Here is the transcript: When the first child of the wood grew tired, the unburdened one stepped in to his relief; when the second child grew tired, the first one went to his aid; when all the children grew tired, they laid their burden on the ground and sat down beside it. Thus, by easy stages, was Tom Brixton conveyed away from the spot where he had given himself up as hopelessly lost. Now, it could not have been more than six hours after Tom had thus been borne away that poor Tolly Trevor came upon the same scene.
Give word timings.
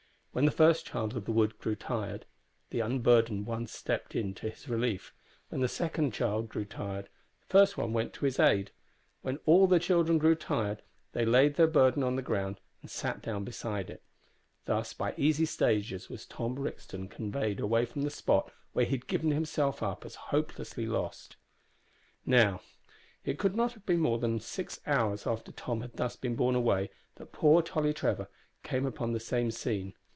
When 0.33 0.45
the 0.45 0.51
first 0.51 0.85
child 0.85 1.13
of 1.17 1.25
the 1.25 1.33
wood 1.33 1.57
grew 1.59 1.75
tired, 1.75 2.25
the 2.69 2.79
unburdened 2.79 3.45
one 3.47 3.67
stepped 3.67 4.15
in 4.15 4.33
to 4.35 4.49
his 4.49 4.69
relief; 4.69 5.13
when 5.49 5.59
the 5.59 5.67
second 5.67 6.13
child 6.13 6.47
grew 6.47 6.63
tired, 6.63 7.09
the 7.41 7.47
first 7.47 7.77
one 7.77 7.91
went 7.91 8.13
to 8.13 8.23
his 8.23 8.39
aid; 8.39 8.71
when 9.23 9.39
all 9.45 9.67
the 9.67 9.77
children 9.77 10.17
grew 10.17 10.35
tired, 10.35 10.83
they 11.11 11.25
laid 11.25 11.55
their 11.55 11.67
burden 11.67 12.01
on 12.01 12.15
the 12.15 12.21
ground 12.21 12.61
and 12.81 12.89
sat 12.89 13.21
down 13.21 13.43
beside 13.43 13.89
it. 13.89 14.01
Thus, 14.63 14.93
by 14.93 15.13
easy 15.17 15.43
stages, 15.43 16.09
was 16.09 16.25
Tom 16.25 16.55
Brixton 16.55 17.09
conveyed 17.09 17.59
away 17.59 17.83
from 17.83 18.03
the 18.03 18.09
spot 18.09 18.53
where 18.71 18.85
he 18.85 18.91
had 18.91 19.07
given 19.07 19.31
himself 19.31 19.83
up 19.83 20.05
as 20.05 20.15
hopelessly 20.31 20.85
lost. 20.85 21.35
Now, 22.25 22.61
it 23.25 23.37
could 23.37 23.57
not 23.57 23.73
have 23.73 23.85
been 23.85 23.99
more 23.99 24.17
than 24.17 24.39
six 24.39 24.79
hours 24.87 25.27
after 25.27 25.51
Tom 25.51 25.81
had 25.81 25.97
thus 25.97 26.15
been 26.15 26.37
borne 26.37 26.55
away 26.55 26.89
that 27.15 27.33
poor 27.33 27.61
Tolly 27.61 27.93
Trevor 27.93 28.29
came 28.63 28.85
upon 28.85 29.11
the 29.11 29.19
same 29.19 29.51
scene. 29.51 29.93